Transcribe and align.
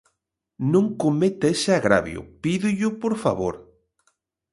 Non 0.73 0.85
cometa 1.01 1.45
ese 1.55 1.71
agravio, 1.79 2.21
pídollo 2.43 2.87
por 3.01 3.13
favor. 3.23 3.55